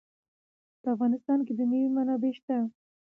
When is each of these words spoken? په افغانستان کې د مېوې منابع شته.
په 0.81 0.87
افغانستان 0.95 1.39
کې 1.45 1.53
د 1.55 1.59
مېوې 1.69 1.89
منابع 1.95 2.31
شته. 2.39 2.57